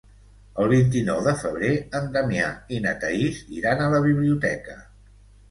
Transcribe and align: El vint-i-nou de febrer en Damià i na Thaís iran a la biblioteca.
El 0.61 0.69
vint-i-nou 0.69 1.19
de 1.27 1.33
febrer 1.41 1.69
en 1.99 2.07
Damià 2.15 2.47
i 2.77 2.81
na 2.87 2.95
Thaís 3.05 3.43
iran 3.59 3.85
a 3.85 3.93
la 3.97 4.01
biblioteca. 4.09 4.81